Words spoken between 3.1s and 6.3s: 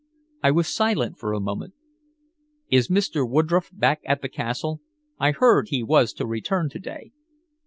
Woodroffe back at the castle? I heard he was to